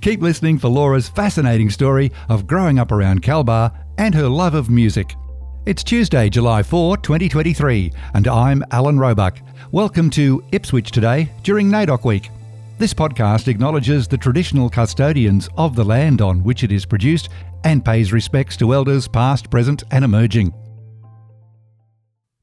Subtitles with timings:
[0.00, 4.70] Keep listening for Laura's fascinating story of growing up around Kalbar and her love of
[4.70, 5.14] music.
[5.66, 9.38] It's Tuesday, July 4, 2023, and I'm Alan Roebuck.
[9.70, 12.30] Welcome to Ipswich Today during NAIDOC Week.
[12.78, 17.28] This podcast acknowledges the traditional custodians of the land on which it is produced
[17.64, 20.54] and pays respects to elders past, present, and emerging.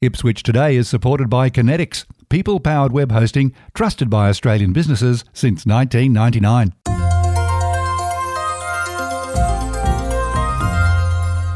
[0.01, 5.65] Ipswich Today is supported by Kinetics, people powered web hosting trusted by Australian businesses since
[5.65, 6.73] 1999.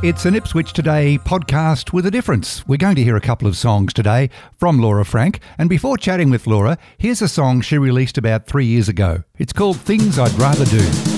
[0.02, 2.66] It's an Ipswich Today podcast with a difference.
[2.66, 6.30] We're going to hear a couple of songs today from Laura Frank, and before chatting
[6.30, 9.24] with Laura, here's a song she released about three years ago.
[9.38, 11.09] It's called Things I'd Rather Do.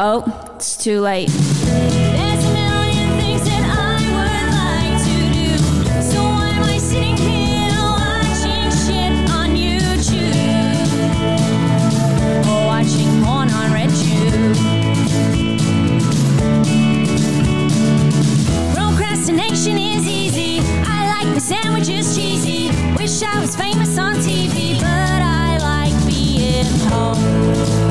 [0.00, 0.24] Easy.
[0.56, 1.30] it's too late.
[21.40, 22.68] sandwiches cheesy.
[22.96, 27.89] Wish I was famous on TV, but I like being home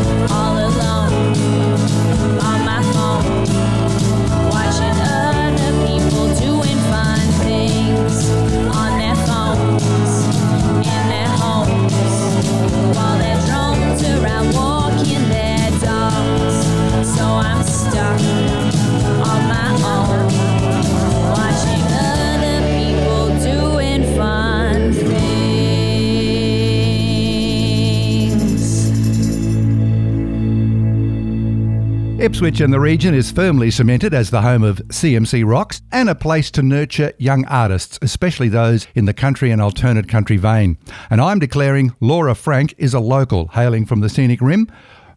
[32.29, 36.13] Ipswich and the region is firmly cemented as the home of CMC Rocks and a
[36.13, 40.77] place to nurture young artists, especially those in the country and alternate country vein.
[41.09, 44.71] And I'm declaring Laura Frank is a local hailing from the scenic rim.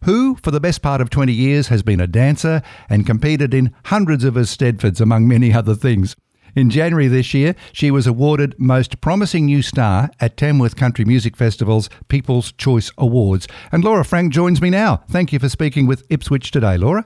[0.05, 3.75] Who, for the best part of 20 years, has been a dancer and competed in
[3.85, 6.15] hundreds of Eisteddfods, among many other things.
[6.55, 11.35] In January this year, she was awarded Most Promising New Star at Tamworth Country Music
[11.35, 13.47] Festival's People's Choice Awards.
[13.71, 15.03] And Laura Frank joins me now.
[15.09, 17.05] Thank you for speaking with Ipswich today, Laura.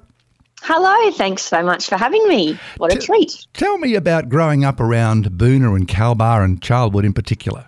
[0.63, 2.59] Hello, thanks so much for having me.
[2.77, 3.47] What a treat.
[3.53, 7.65] Tell me about growing up around Boonah and Kalbar and Charlwood in particular.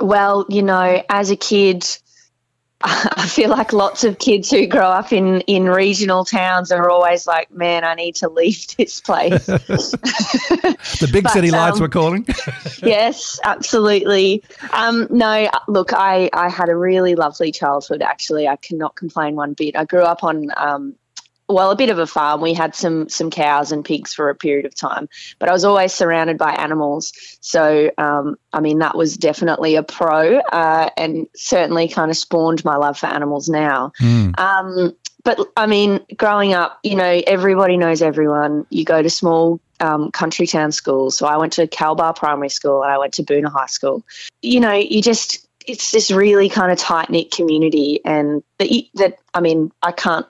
[0.00, 1.86] Well, you know, as a kid,
[3.16, 7.26] I feel like lots of kids who grow up in, in regional towns are always
[7.26, 9.46] like, man, I need to leave this place.
[11.00, 12.26] The big But, city lights um, were calling.
[12.82, 14.42] yes, absolutely.
[14.72, 18.46] Um, no, look, I, I had a really lovely childhood, actually.
[18.46, 19.76] I cannot complain one bit.
[19.76, 20.94] I grew up on um,
[21.48, 22.40] well, a bit of a farm.
[22.40, 25.08] We had some some cows and pigs for a period of time,
[25.38, 27.12] but I was always surrounded by animals.
[27.40, 32.64] So, um, I mean, that was definitely a pro, uh, and certainly kind of spawned
[32.64, 33.92] my love for animals now.
[34.00, 34.38] Mm.
[34.38, 38.66] Um, but I mean, growing up, you know, everybody knows everyone.
[38.70, 41.16] You go to small um, country town schools.
[41.16, 44.02] So I went to Kalbar Primary School and I went to Boonah High School.
[44.42, 49.18] You know, you just it's this really kind of tight knit community, and that that
[49.32, 50.26] I mean, I can't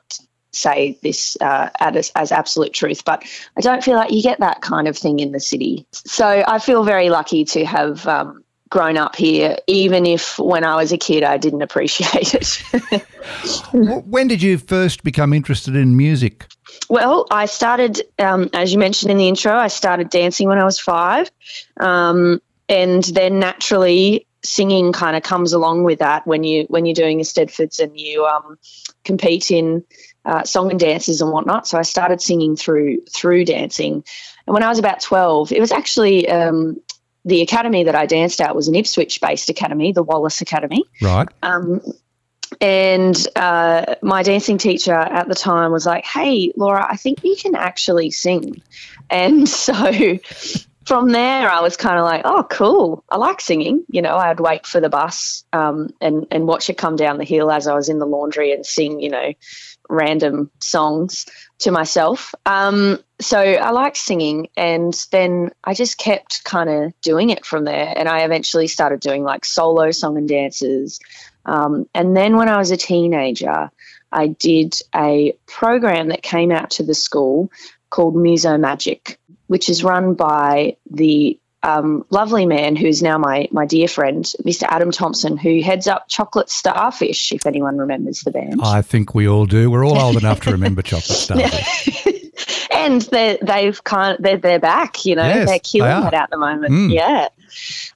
[0.54, 3.24] say this uh, as, as absolute truth, but
[3.56, 5.86] I don't feel like you get that kind of thing in the city.
[5.92, 10.76] So I feel very lucky to have um, grown up here, even if when I
[10.76, 13.04] was a kid I didn't appreciate it.
[13.72, 16.46] when did you first become interested in music?
[16.88, 20.64] Well, I started, um, as you mentioned in the intro, I started dancing when I
[20.64, 21.30] was five.
[21.78, 26.94] Um, and then naturally, singing kind of comes along with that when you when you're
[26.94, 28.58] doing Eisteddfods and you um,
[29.04, 29.84] compete in
[30.24, 31.66] uh, song and dances and whatnot.
[31.66, 34.04] So I started singing through through dancing,
[34.46, 36.80] and when I was about twelve, it was actually um,
[37.24, 40.84] the academy that I danced at was an Ipswich based academy, the Wallace Academy.
[41.00, 41.28] Right.
[41.42, 41.80] Um,
[42.60, 47.36] and uh, my dancing teacher at the time was like, "Hey, Laura, I think you
[47.36, 48.62] can actually sing."
[49.10, 50.18] And so
[50.84, 53.04] from there, I was kind of like, oh, cool.
[53.08, 53.84] I like singing.
[53.88, 57.24] You know, I'd wait for the bus um, and and watch it come down the
[57.24, 59.32] hill as I was in the laundry and sing, you know,
[59.88, 61.26] random songs
[61.60, 62.34] to myself.
[62.46, 67.64] Um, so I liked singing, and then I just kept kind of doing it from
[67.64, 67.92] there.
[67.96, 71.00] And I eventually started doing like solo song and dances.
[71.44, 73.70] Um, and then when I was a teenager,
[74.10, 77.50] I did a program that came out to the school
[77.90, 83.64] called Muso Magic which is run by the um, lovely man who's now my my
[83.64, 84.64] dear friend, Mr.
[84.68, 87.32] Adam Thompson, who heads up Chocolate Starfish.
[87.32, 89.70] If anyone remembers the band, I think we all do.
[89.70, 92.06] We're all old enough to remember Chocolate Starfish.
[92.70, 95.06] and they they've kind of, they're they're back.
[95.06, 96.74] You know, Yes, they're killing they it at the moment.
[96.74, 96.92] Mm.
[96.92, 97.28] Yeah.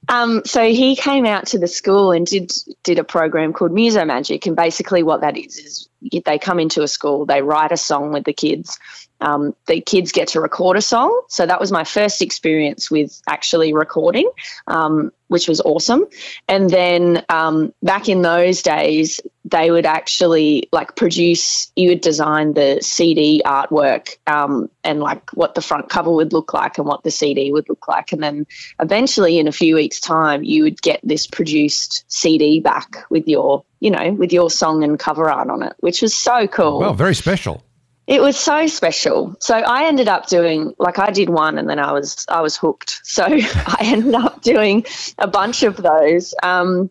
[0.07, 2.51] Um, so he came out to the school and did
[2.83, 5.89] did a program called Muso Magic, and basically what that is is
[6.25, 8.79] they come into a school, they write a song with the kids.
[9.21, 11.21] Um, the kids get to record a song.
[11.27, 14.29] So that was my first experience with actually recording,
[14.67, 16.05] um, which was awesome.
[16.47, 22.53] And then um, back in those days, they would actually like produce, you would design
[22.53, 27.03] the CD artwork um, and like what the front cover would look like and what
[27.03, 28.11] the CD would look like.
[28.11, 28.45] And then
[28.79, 33.63] eventually, in a few weeks' time, you would get this produced CD back with your,
[33.79, 36.79] you know, with your song and cover art on it, which was so cool.
[36.79, 37.63] Well, very special.
[38.09, 39.35] It was so special.
[39.39, 42.57] So I ended up doing like I did one and then I was I was
[42.57, 43.01] hooked.
[43.09, 44.85] So I ended up doing
[45.19, 46.33] a bunch of those.
[46.41, 46.89] Um,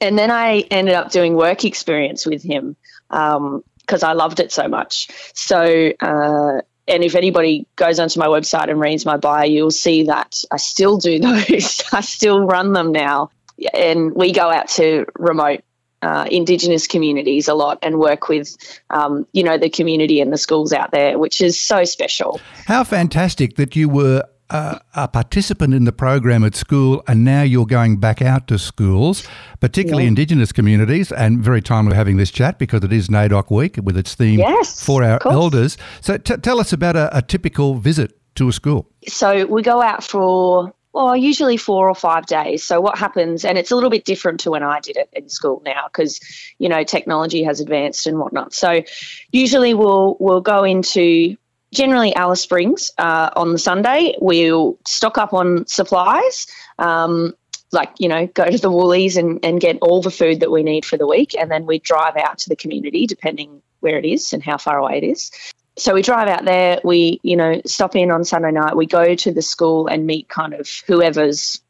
[0.00, 2.76] and then I ended up doing work experience with him
[3.10, 5.08] because I loved it so much.
[5.34, 10.04] So uh, and if anybody goes onto my website and reads my bio, you'll see
[10.04, 11.82] that I still do those.
[11.92, 13.30] I still run them now.
[13.74, 15.64] And we go out to remote
[16.02, 18.56] uh, Indigenous communities a lot and work with,
[18.90, 22.40] um, you know, the community and the schools out there, which is so special.
[22.66, 27.42] How fantastic that you were uh, a participant in the program at school and now
[27.42, 29.26] you're going back out to schools,
[29.60, 30.08] particularly Yeah.
[30.08, 34.14] Indigenous communities, and very timely having this chat because it is NAIDOC week with its
[34.14, 35.78] theme Yes, for our elders.
[36.02, 38.88] So t- tell us about a, a typical visit to a school.
[39.08, 42.62] So we go out for well, usually four or five days.
[42.62, 45.28] So what happens, and it's a little bit different to when I did it in
[45.28, 46.20] school now, because
[46.58, 48.52] you know technology has advanced and whatnot.
[48.54, 48.82] So
[49.30, 51.36] usually we'll we'll go into
[51.72, 54.14] generally Alice Springs uh, on the Sunday.
[54.20, 56.46] We'll stock up on supplies.
[56.78, 57.34] Um,
[57.72, 60.62] like you know go to the woolies and, and get all the food that we
[60.62, 64.04] need for the week and then we drive out to the community depending where it
[64.04, 65.32] is and how far away it is
[65.76, 69.14] so we drive out there we you know stop in on sunday night we go
[69.14, 71.60] to the school and meet kind of whoever's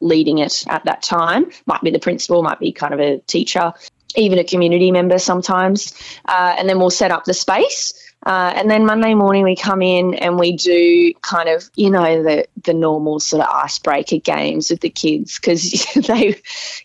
[0.00, 1.48] leading it at that time.
[1.66, 3.72] Might be the principal might be kind of a teacher
[4.16, 5.94] even a community member sometimes.
[6.26, 8.04] Uh, and then we'll set up the space.
[8.26, 12.22] Uh, and then Monday morning we come in and we do kind of you know
[12.22, 16.34] the the normal sort of icebreaker games with the kids because they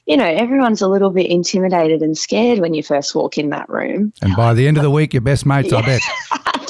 [0.06, 3.68] you know everyone's a little bit intimidated and scared when you first walk in that
[3.68, 4.14] room.
[4.22, 6.02] And by the end of the week, your best mates, I bet.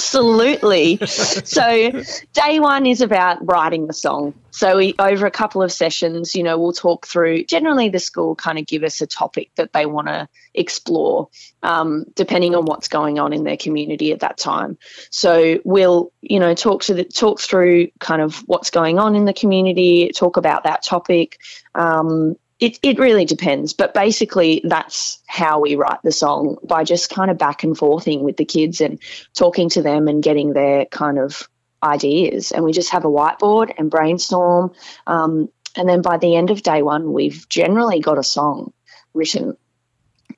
[0.04, 0.98] Absolutely.
[1.06, 2.02] so
[2.34, 4.34] day one is about writing the song.
[4.50, 7.44] So we over a couple of sessions, you know, we'll talk through.
[7.44, 11.28] Generally, the school kind of give us a topic that they want to explore,
[11.62, 14.78] um, depending on what's going on in their community at that time.
[15.10, 19.24] So we'll, you know, talk to the talk through kind of what's going on in
[19.24, 21.38] the community, talk about that topic.
[21.74, 23.72] Um, it, it really depends.
[23.72, 28.22] But basically, that's how we write the song by just kind of back and forthing
[28.22, 29.00] with the kids and
[29.34, 31.48] talking to them and getting their kind of
[31.82, 32.52] ideas.
[32.52, 34.72] And we just have a whiteboard and brainstorm.
[35.06, 38.72] Um, and then by the end of day one, we've generally got a song
[39.12, 39.56] written.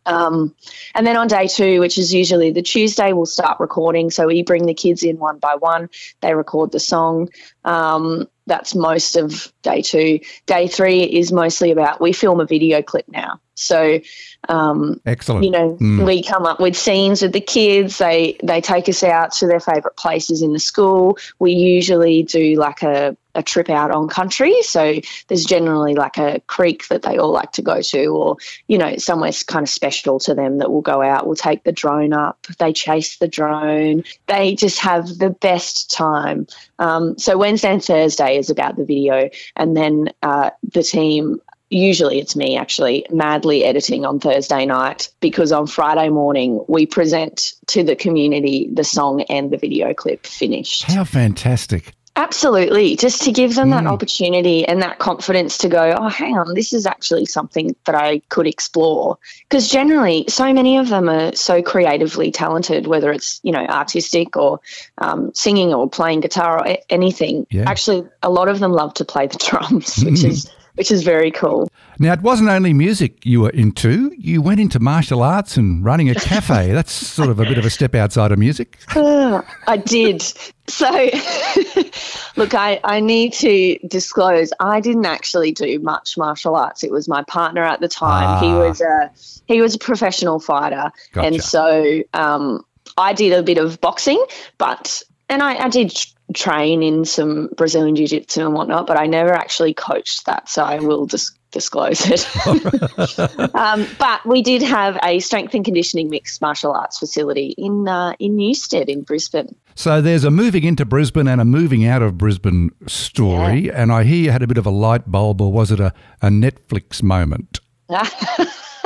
[0.06, 0.54] Um,
[0.94, 4.10] and then on day two, which is usually the Tuesday, we'll start recording.
[4.10, 5.90] So we bring the kids in one by one.
[6.20, 7.28] They record the song.
[7.64, 10.20] Um, that's most of day two.
[10.46, 13.40] Day three is mostly about we film a video clip now.
[13.54, 14.00] So,
[14.48, 15.44] um, Excellent.
[15.44, 16.04] you know, Mm.
[16.04, 17.98] we come up with scenes with the kids.
[17.98, 21.16] They they take us out to their favourite places in the school.
[21.38, 24.62] We usually do like a a trip out on country.
[24.62, 24.94] So
[25.28, 28.96] there's generally like a creek that they all like to go to, or you know,
[28.96, 31.26] somewhere kind of special to them that we'll go out.
[31.26, 32.46] We'll take the drone up.
[32.58, 34.04] They chase the drone.
[34.26, 36.46] They just have the best time.
[36.78, 41.40] Um, so Wednesday and Thursday is about the video, and then uh, the team.
[41.68, 47.54] Usually it's me actually madly editing on Thursday night because on Friday morning we present
[47.66, 50.84] to the community the song and the video clip finished.
[50.84, 51.92] How fantastic.
[52.16, 52.96] Absolutely.
[52.96, 53.90] Just to give them that Mm.
[53.90, 58.20] opportunity and that confidence to go, oh, hang on, this is actually something that I
[58.30, 59.18] could explore.
[59.48, 64.34] Because generally, so many of them are so creatively talented, whether it's, you know, artistic
[64.36, 64.60] or
[64.98, 67.46] um, singing or playing guitar or anything.
[67.50, 67.68] Yeah.
[67.68, 71.30] Actually, a lot of them love to play the drums, which is which is very
[71.30, 71.68] cool.
[71.98, 76.10] Now, it wasn't only music you were into, you went into martial arts and running
[76.10, 76.72] a cafe.
[76.78, 78.78] That's sort of a bit of a step outside of music.
[78.94, 80.22] Ah, I did.
[80.68, 80.90] So,
[82.36, 86.82] look, I, I need to disclose I didn't actually do much martial arts.
[86.84, 88.42] It was my partner at the time.
[88.42, 88.68] He Ah.
[88.68, 89.10] was a
[89.46, 91.26] he was a professional fighter, Gotcha.
[91.26, 92.64] and so um,
[92.98, 94.22] I did a bit of boxing,
[94.58, 95.96] but and I, I did
[96.34, 100.48] train in some Brazilian jiu jitsu and whatnot, but I never actually coached that.
[100.48, 102.26] So I will just disclose it.
[103.54, 108.14] um, but we did have a strength and conditioning mixed martial arts facility in uh,
[108.18, 109.54] in Newstead in Brisbane.
[109.74, 113.70] So there's a moving into Brisbane and a moving out of Brisbane story.
[113.70, 115.92] And I hear you had a bit of a light bulb, or was it a,
[116.22, 117.60] a Netflix moment?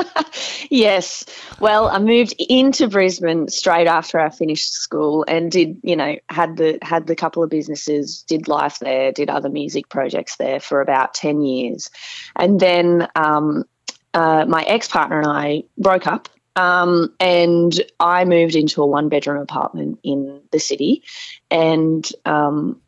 [0.69, 1.25] yes.
[1.59, 6.57] Well, I moved into Brisbane straight after I finished school and did, you know, had
[6.57, 10.81] the had the couple of businesses, did life there, did other music projects there for
[10.81, 11.89] about ten years,
[12.35, 13.65] and then um,
[14.13, 16.29] uh, my ex partner and I broke up.
[16.53, 21.03] Um, and I moved into a one bedroom apartment in the city,
[21.49, 22.80] and um,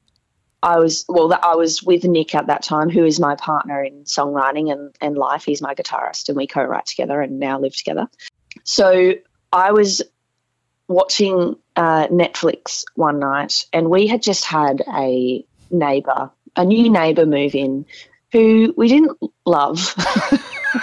[0.64, 1.38] I was well.
[1.44, 5.18] I was with Nick at that time, who is my partner in songwriting and, and
[5.18, 5.44] life.
[5.44, 8.08] He's my guitarist, and we co-write together and now live together.
[8.64, 9.16] So
[9.52, 10.02] I was
[10.88, 17.26] watching uh, Netflix one night, and we had just had a neighbor, a new neighbor,
[17.26, 17.86] move in,
[18.34, 19.96] who we didn't love.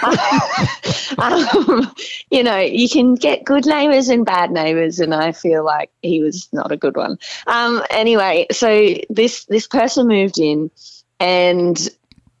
[1.17, 1.93] um,
[2.31, 6.21] you know, you can get good neighbors and bad neighbors, and I feel like he
[6.21, 7.19] was not a good one.
[7.45, 10.71] Um, anyway, so this this person moved in,
[11.19, 11.77] and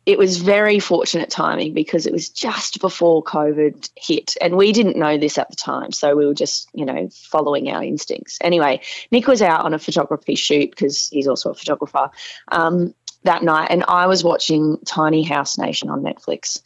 [0.05, 4.97] it was very fortunate timing because it was just before COVID hit, and we didn't
[4.97, 8.37] know this at the time, so we were just you know following our instincts.
[8.41, 12.09] Anyway, Nick was out on a photography shoot because he's also a photographer.
[12.49, 16.61] Um, that night, and I was watching Tiny House Nation on Netflix.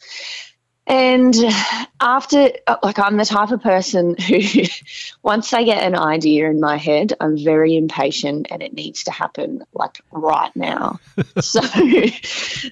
[0.88, 1.34] And
[2.00, 4.40] after, like, I'm the type of person who,
[5.22, 9.10] once I get an idea in my head, I'm very impatient and it needs to
[9.10, 11.00] happen like right now.
[11.40, 11.60] so,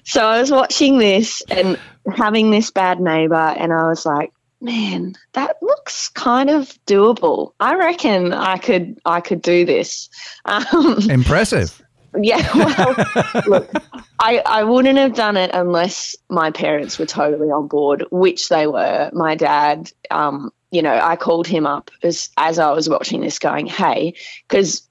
[0.03, 1.77] so I was watching this and
[2.15, 7.51] having this bad neighbor, and I was like, man, that looks kind of doable.
[7.59, 10.09] I reckon I could, I could do this.
[10.45, 11.81] Um, Impressive.
[12.21, 13.71] Yeah, well, look,
[14.19, 18.67] I, I wouldn't have done it unless my parents were totally on board, which they
[18.67, 19.09] were.
[19.13, 23.39] My dad, um, you know, I called him up as as I was watching this,
[23.39, 24.15] going, "Hey,"
[24.47, 24.87] because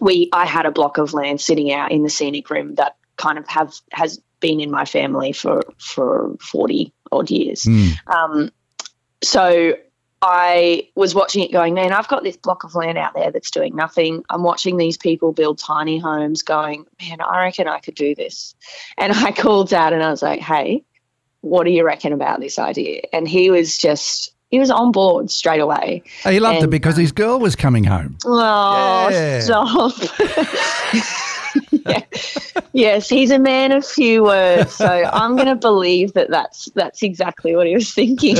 [0.00, 3.38] we I had a block of land sitting out in the scenic rim that kind
[3.38, 7.64] of have has been in my family for for forty odd years.
[7.64, 7.92] Mm.
[8.06, 8.50] Um,
[9.22, 9.74] so
[10.22, 13.50] I was watching it going, man, I've got this block of land out there that's
[13.50, 14.22] doing nothing.
[14.28, 18.54] I'm watching these people build tiny homes going, man, I reckon I could do this.
[18.98, 20.84] And I called dad and I was like, hey,
[21.40, 23.00] what do you reckon about this idea?
[23.14, 26.02] And he was just, he was on board straight away.
[26.26, 28.18] Oh, he loved it because his girl was coming home.
[28.26, 29.40] Oh, Yeah.
[29.40, 29.92] stop.
[31.86, 32.04] Yeah.
[32.72, 37.02] Yes, he's a man of few words, so I'm going to believe that that's that's
[37.02, 38.36] exactly what he was thinking.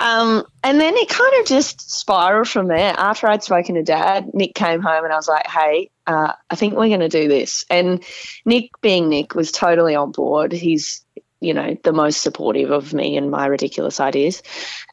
[0.00, 2.94] Um, and then it kind of just spiraled from there.
[2.96, 6.54] After I'd spoken to Dad, Nick came home and I was like, "Hey, uh, I
[6.56, 8.04] think we're going to do this." And
[8.44, 10.52] Nick, being Nick, was totally on board.
[10.52, 11.04] He's
[11.40, 14.42] you know, the most supportive of me and my ridiculous ideas.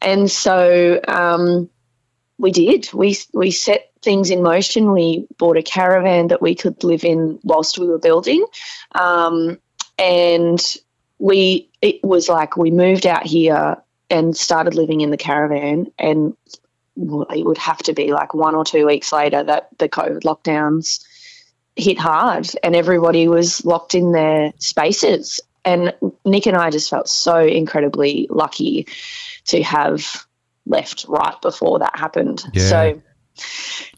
[0.02, 1.70] And so um,
[2.38, 2.92] we did.
[2.94, 4.92] We we set things in motion.
[4.92, 8.46] We bought a caravan that we could live in whilst we were building,
[8.94, 9.58] um,
[9.98, 10.76] and
[11.20, 13.78] we it was like we moved out here
[14.10, 16.36] and started living in the caravan and
[16.96, 21.04] it would have to be like one or two weeks later that the COVID lockdowns
[21.76, 25.40] hit hard and everybody was locked in their spaces.
[25.66, 25.94] And
[26.26, 28.88] Nick and I just felt so incredibly lucky
[29.46, 30.26] to have
[30.66, 32.44] left right before that happened.
[32.54, 32.70] Yeah.
[32.70, 33.02] So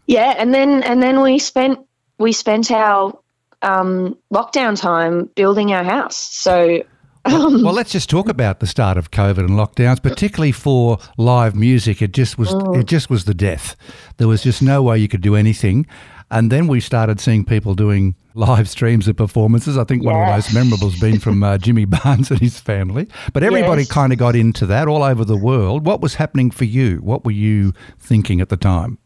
[0.07, 1.79] yeah, and then and then we spent
[2.17, 3.17] we spent our
[3.61, 6.17] um, lockdown time building our house.
[6.17, 6.83] So
[7.25, 11.55] um, Well, let's just talk about the start of COVID and lockdowns, particularly for live
[11.55, 12.01] music.
[12.01, 12.79] It just was Mm.
[12.79, 13.75] it just was the death.
[14.17, 15.85] There was just no way you could do anything.
[16.31, 19.77] And then we started seeing people doing live streams of performances.
[19.77, 22.59] I think one of the most memorable has been from uh, Jimmy Barnes and his
[22.59, 23.07] family.
[23.31, 23.91] But everybody Yes.
[23.91, 25.85] kind of got into that all over the world.
[25.85, 26.97] What was happening for you?
[26.97, 28.97] What were you thinking at the time?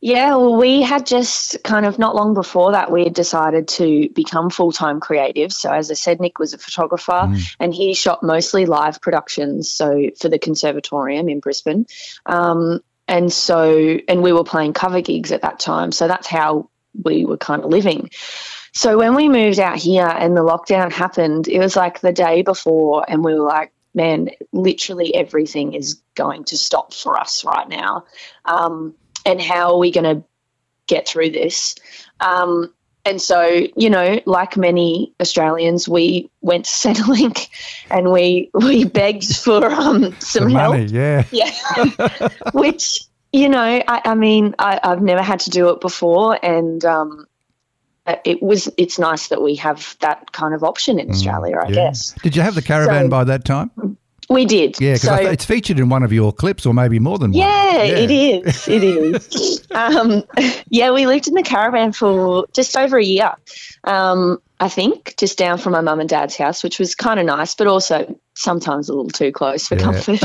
[0.00, 4.08] Yeah, well, we had just kind of not long before that, we had decided to
[4.10, 5.54] become full time creatives.
[5.54, 9.70] So, as I said, Nick was a photographer and he shot mostly live productions.
[9.70, 11.86] So, for the Conservatorium in Brisbane.
[12.26, 15.92] Um, and so, and we were playing cover gigs at that time.
[15.92, 16.70] So, that's how
[17.04, 18.10] we were kind of living.
[18.72, 22.42] So, when we moved out here and the lockdown happened, it was like the day
[22.42, 27.68] before, and we were like, man, literally everything is going to stop for us right
[27.68, 28.04] now.
[28.44, 28.94] Um,
[29.26, 30.24] and how are we going to
[30.86, 31.74] get through this?
[32.20, 32.72] Um,
[33.04, 37.48] and so, you know, like many Australians, we went to Centrelink
[37.90, 40.74] and we we begged for um, some the help.
[40.74, 41.24] money, yeah.
[41.30, 41.50] Yeah,
[42.52, 43.02] which
[43.32, 47.26] you know, I, I mean, I, I've never had to do it before, and um,
[48.24, 51.56] it was it's nice that we have that kind of option in Australia.
[51.60, 51.74] I Mm, yeah.
[51.74, 53.70] guess Did you have the caravan So- by that time?
[54.28, 54.80] We did.
[54.80, 57.38] Yeah, because So- it's featured in one of your clips, or maybe more than one.
[57.38, 58.68] Yeah, it is.
[58.68, 59.66] It is.
[59.74, 60.24] um,
[60.68, 63.32] yeah, we lived in the caravan for just over a year.
[63.84, 67.26] Um, I think just down from my mum and dad's house, which was kind of
[67.26, 69.82] nice, but also sometimes a little too close for Yeah.
[69.82, 70.22] comfort.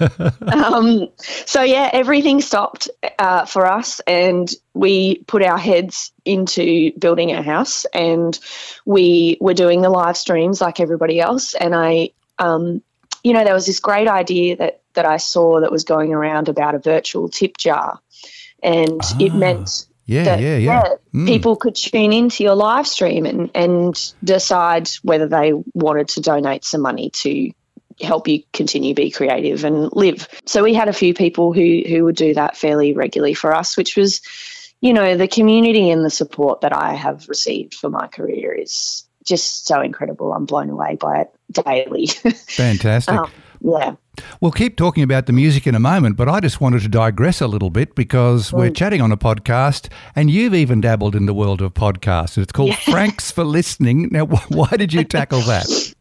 [0.52, 2.88] um, so yeah, everything stopped
[3.18, 8.38] uh, for us, and we put our heads into building our house, and
[8.84, 11.54] we were doing the live streams like everybody else.
[11.54, 12.82] And I, um,
[13.24, 16.48] you know, there was this great idea that that I saw that was going around
[16.48, 18.00] about a virtual tip jar,
[18.62, 20.94] and it Ah, meant Yeah, that yeah, yeah.
[21.14, 21.26] Mm.
[21.26, 26.64] people could tune into your live stream and, and decide whether they wanted to donate
[26.64, 27.50] some money to
[28.00, 30.28] help you continue be creative and live.
[30.46, 33.76] So we had a few people who who would do that fairly regularly for us,
[33.76, 34.22] which was,
[34.80, 39.04] you know, the community and the support that I have received for my career is
[39.28, 40.32] just so incredible.
[40.32, 42.06] I'm blown away by it daily.
[42.48, 43.14] Fantastic.
[43.14, 43.94] um, yeah.
[44.40, 47.40] We'll keep talking about the music in a moment, but I just wanted to digress
[47.40, 51.34] a little bit because we're chatting on a podcast and you've even dabbled in the
[51.34, 52.36] world of podcasts.
[52.36, 54.08] It's called Franks for Listening.
[54.10, 55.94] Now, why did you tackle that?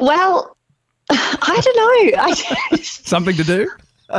[0.00, 0.56] Well,
[1.10, 2.22] I don't know.
[2.22, 2.34] I
[2.76, 3.70] just, Something to do?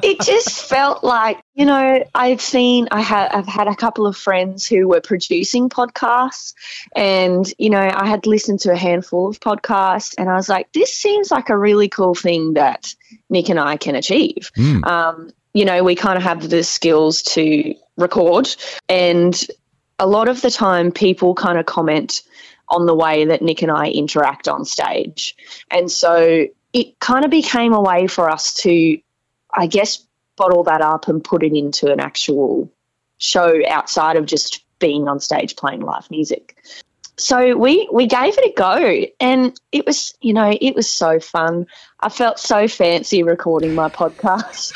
[0.01, 4.17] It just felt like you know I've seen I had I've had a couple of
[4.17, 6.53] friends who were producing podcasts,
[6.95, 10.71] and you know I had listened to a handful of podcasts, and I was like,
[10.73, 12.95] this seems like a really cool thing that
[13.29, 14.51] Nick and I can achieve.
[14.57, 14.85] Mm.
[14.85, 18.55] Um, you know, we kind of have the skills to record,
[18.89, 19.39] and
[19.99, 22.23] a lot of the time people kind of comment
[22.69, 25.35] on the way that Nick and I interact on stage.
[25.69, 28.97] And so it kind of became a way for us to,
[29.53, 32.71] I guess, bottle that up and put it into an actual
[33.17, 36.57] show outside of just being on stage playing live music.
[37.17, 41.19] So we we gave it a go and it was, you know, it was so
[41.19, 41.67] fun.
[42.03, 44.73] I felt so fancy recording my podcast.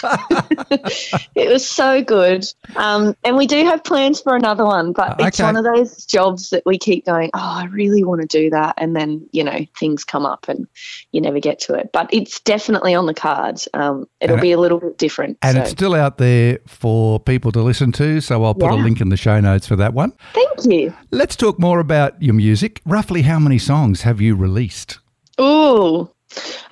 [1.36, 2.46] it was so good.
[2.78, 5.44] Um, and we do have plans for another one, but it's Okay.
[5.44, 8.76] one of those jobs that we keep going, oh, I really want to do that.
[8.78, 10.68] And then, you know, things come up and
[11.12, 11.90] you never get to it.
[11.92, 13.68] But it's definitely on the cards.
[13.74, 15.38] Um, it'll And be a little bit different.
[15.42, 15.62] And so.
[15.64, 19.10] it's still out there for people to listen to, so I'll put a link in
[19.10, 20.14] the show notes for that one.
[20.34, 20.94] Thank you.
[21.12, 22.82] Let's talk more about your music.
[22.86, 25.00] Roughly how many songs have you released?
[25.42, 26.10] Ooh.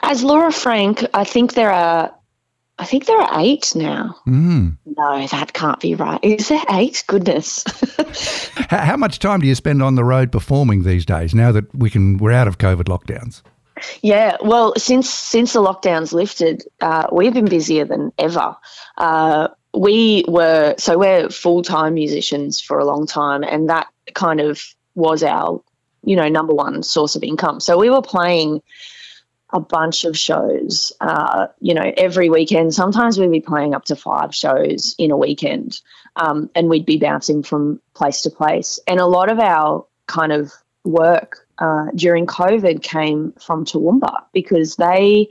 [0.02, 2.14] As Laura Frank, I think there are
[2.78, 4.18] I think there are eight now.
[4.28, 4.78] Mm.
[4.86, 6.20] No, that can't be right.
[6.22, 7.04] Is there eight?
[7.08, 7.64] Goodness.
[8.70, 11.74] How, how much time do you spend on the road performing these days now that
[11.76, 13.42] we can we're out of COVID lockdowns?
[14.02, 18.56] Yeah, well, since since the lockdowns lifted, uh, we've been busier than ever.
[18.98, 24.40] Uh, we were so we're full time musicians for a long time, and that kind
[24.40, 24.62] of
[24.96, 25.62] was our
[26.04, 27.60] you know number one source of income.
[27.60, 28.62] So we were playing
[29.56, 32.74] a bunch of shows, uh, you know, every weekend.
[32.74, 35.80] Sometimes we'd be playing up to five shows in a weekend,
[36.18, 38.80] um, and we'd be bouncing from place to place.
[38.86, 40.52] And a lot of our kind of
[40.84, 45.30] work uh, during COVID came from Toowoomba because they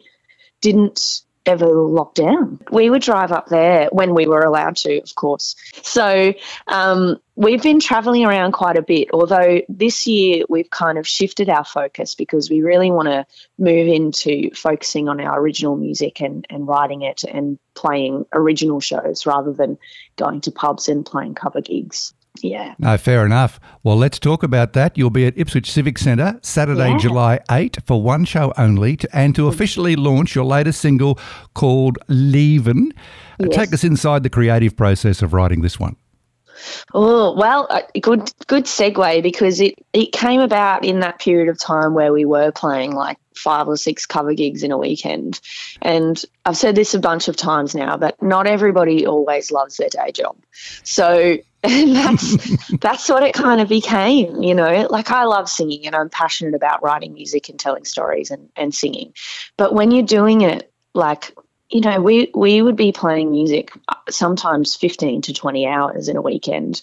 [0.62, 2.58] didn't ever lock down.
[2.70, 5.56] We would drive up there when we were allowed to, of course.
[5.82, 6.34] So
[6.68, 11.48] um, we've been traveling around quite a bit, although this year we've kind of shifted
[11.48, 13.26] our focus because we really want to
[13.58, 19.26] move into focusing on our original music and, and writing it and playing original shows
[19.26, 19.78] rather than
[20.16, 22.14] going to pubs and playing cover gigs.
[22.42, 22.74] Yeah.
[22.78, 23.60] No, fair enough.
[23.84, 24.98] Well, let's talk about that.
[24.98, 26.98] You'll be at Ipswich Civic Centre Saturday, Yeah.
[26.98, 31.18] July 8 for one show only to, and to officially launch your latest single
[31.54, 32.90] called Leavin'.
[33.40, 33.56] Uh, Yes.
[33.56, 35.96] Take us inside the creative process of writing this one.
[36.94, 41.58] Oh well, uh, good good segue because it it came about in that period of
[41.58, 45.40] time where we were playing like five or six cover gigs in a weekend,
[45.82, 49.88] and I've said this a bunch of times now, but not everybody always loves their
[49.88, 50.36] day job,
[50.84, 51.36] so.
[51.74, 54.86] And that's that's what it kind of became, you know.
[54.90, 58.74] Like I love singing and I'm passionate about writing music and telling stories and, and
[58.74, 59.14] singing.
[59.56, 61.34] But when you're doing it like
[61.70, 66.16] you know, we we would be playing music uh, sometimes 15 to 20 hours in
[66.16, 66.82] a weekend,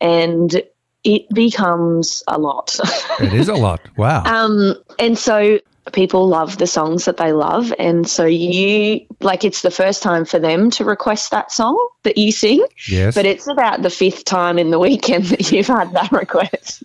[0.00, 0.62] and
[1.04, 2.78] it becomes a lot.
[3.20, 3.80] It is a lot.
[3.96, 4.22] Wow.
[4.26, 5.58] um, and so
[5.92, 10.24] people love the songs that they love, and so you like it's the first time
[10.24, 13.14] for them to request that song that you sing, yes.
[13.14, 16.82] but it's about the fifth time in the weekend that you've had that request.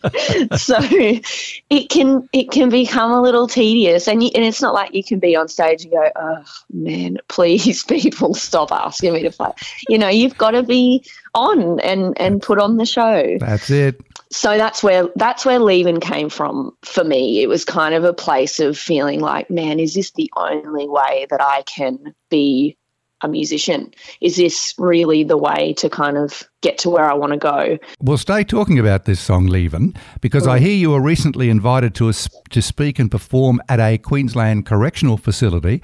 [0.58, 4.94] so it can it can become a little tedious, and you, and it's not like
[4.94, 9.32] you can be on stage and go, "Oh man, please, people, stop asking me to
[9.32, 9.52] play."
[9.90, 14.00] You know, you've got to be on and and put on the show That's it.
[14.36, 17.42] So that's where that's where leaving came from for me.
[17.42, 21.26] It was kind of a place of feeling like man is this the only way
[21.30, 22.78] that i can be
[23.26, 23.94] a musician.
[24.22, 27.78] Is this really the way to kind of get to where i want to go?
[28.02, 32.10] We'll stay talking about this song, Leavin', because I hear you were recently invited to,
[32.10, 35.82] a, to speak and perform at a Queensland correctional facility,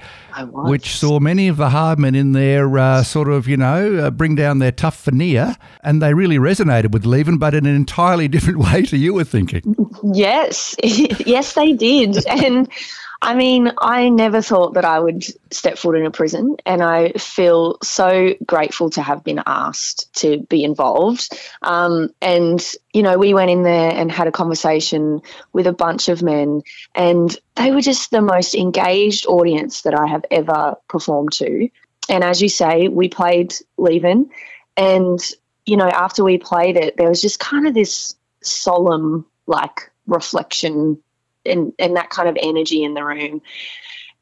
[0.50, 4.10] which saw many of the hard men in there uh, sort of, you know, uh,
[4.10, 8.26] bring down their tough veneer, and they really resonated with Leavin', but in an entirely
[8.32, 9.76] different way to you were thinking.
[10.14, 12.26] Yes, yes, they did.
[12.26, 12.68] And
[13.24, 17.12] I mean, I never thought that I would step foot in a prison, and I
[17.12, 21.32] feel so grateful to have been asked to be involved.
[21.62, 22.60] Um, and,
[22.92, 26.62] you know, we went in there and had a conversation with a bunch of men,
[26.96, 31.68] and they were just the most engaged audience that I have ever performed to.
[32.08, 34.30] And as you say, we played Leavin',
[34.76, 35.20] and,
[35.64, 40.98] you know, after we played it, there was just kind of this solemn, like, reflection
[41.44, 43.42] and, and that kind of energy in the room.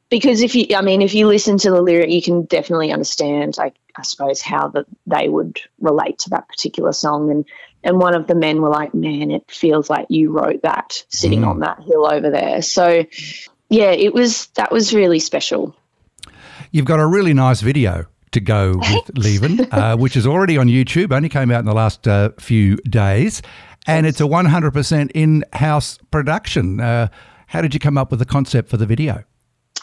[0.09, 3.57] Because if you, I mean, if you listen to the lyric, you can definitely understand,
[3.57, 7.31] like, I suppose, how that they would relate to that particular song.
[7.31, 7.45] And
[7.85, 11.43] and one of the men were like, "Man, it feels like you wrote that sitting
[11.43, 11.49] Mm.
[11.49, 13.05] on that hill over there." So,
[13.69, 15.77] yeah, it was that was really special.
[16.73, 20.67] You've got a really nice video to go with Leavin', uh, which is already on
[20.67, 23.43] YouTube, only came out in the last uh, few days,
[23.87, 26.81] and it's a 100% in house production.
[26.81, 27.09] Uh,
[27.47, 29.25] how did you come up with the concept for the video?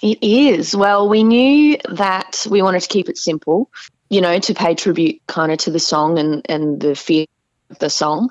[0.02, 0.76] It is.
[0.76, 3.72] Well, we knew that we wanted to keep it simple,
[4.10, 7.26] you know, to pay tribute kind of to the song and, and the feel
[7.70, 8.30] of the song.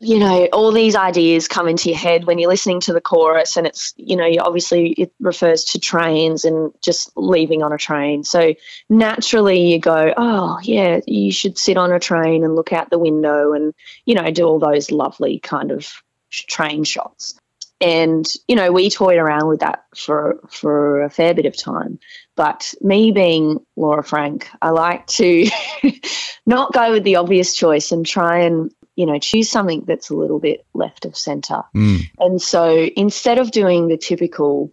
[0.00, 3.56] You know, all these ideas come into your head when you're listening to the chorus,
[3.56, 8.22] and it's, you know, obviously it refers to trains and just leaving on a train.
[8.22, 8.54] So
[8.88, 12.98] naturally you go, oh, yeah, you should sit on a train and look out the
[12.98, 15.90] window and, you know, do all those lovely kind of
[16.30, 17.34] train shots
[17.80, 21.98] and you know we toyed around with that for for a fair bit of time
[22.36, 25.48] but me being laura frank i like to
[26.46, 30.14] not go with the obvious choice and try and you know choose something that's a
[30.14, 32.00] little bit left of center Mm.
[32.18, 34.72] and so instead of doing the typical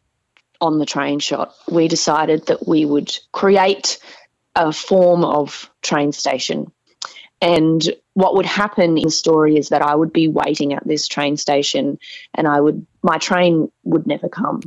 [0.60, 4.00] on the train shot we decided that we would create
[4.56, 6.72] a form of train station
[7.42, 11.08] and what would happen in the story is that I would be waiting at this
[11.08, 12.00] train station
[12.34, 14.62] and I would my train would never come.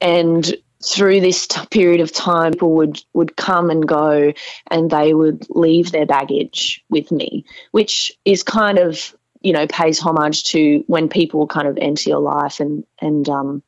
[0.00, 0.44] And
[0.84, 4.32] through this t- period of time people would would come and go
[4.70, 9.98] and they would leave their baggage with me, which is kind of, you know, pays
[9.98, 13.62] homage to when people kind of enter your life and and um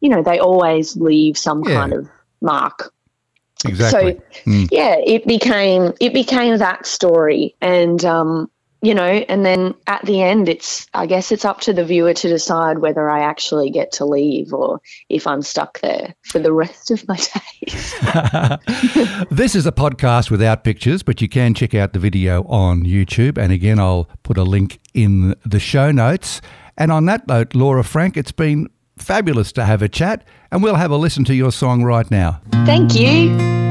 [0.00, 1.74] you know, they always leave some Yeah.
[1.74, 2.08] kind of
[2.40, 2.92] mark
[3.66, 4.20] Exactly.
[4.46, 4.68] Mm.
[4.70, 8.50] yeah, it became it became that story, and um,
[8.82, 12.14] you know, and then at the end, it's, I guess it's up to the viewer
[12.14, 16.52] to decide whether I actually get to leave or if I'm stuck there for the
[16.52, 17.16] rest of my
[17.62, 17.94] days.
[19.30, 23.36] this is a podcast without pictures, but you can check out the video on YouTube.
[23.36, 26.40] And again, I'll put a link in the show notes.
[26.78, 30.76] And on that note, Laura Frank, it's been fabulous to have a chat, and we'll
[30.76, 32.40] have a listen to your song right now.
[32.64, 33.69] Thank you.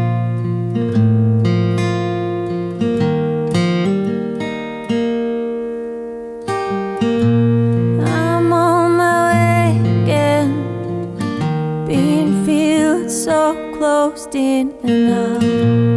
[14.36, 15.88] In, and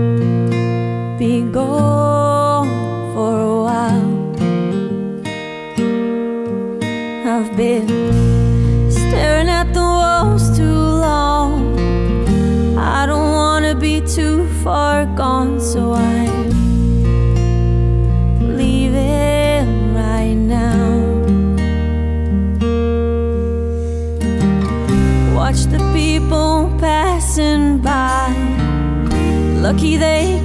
[29.73, 30.42] Lucky they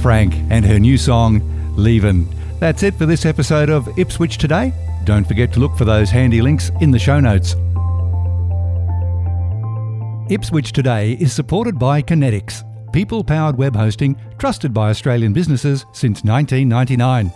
[0.00, 1.40] Frank and her new song,
[1.76, 2.26] Leavin'.
[2.58, 4.72] That's it for this episode of Ipswich Today.
[5.04, 7.54] Don't forget to look for those handy links in the show notes.
[10.30, 16.24] Ipswich Today is supported by Kinetics, people powered web hosting trusted by Australian businesses since
[16.24, 17.32] 1999.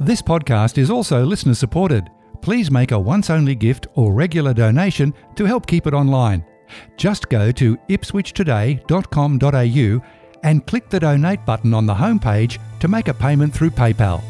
[0.00, 2.10] This podcast is also listener supported.
[2.40, 6.44] Please make a once only gift or regular donation to help keep it online.
[6.96, 10.02] Just go to ipswichtoday.com.au
[10.44, 14.22] and click the donate button on the homepage to make a payment through PayPal.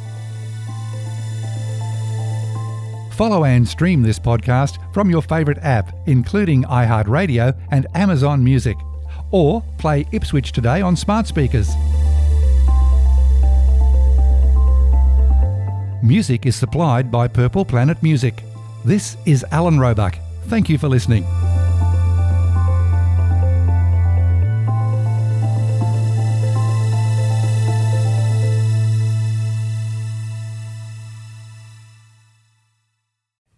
[3.12, 8.76] Follow and stream this podcast from your favourite app, including iHeartRadio and Amazon Music,
[9.30, 11.70] or play Ipswich Today on smart speakers.
[16.02, 18.42] Music is supplied by Purple Planet Music.
[18.84, 20.18] This is Alan Roebuck.
[20.46, 21.24] Thank you for listening.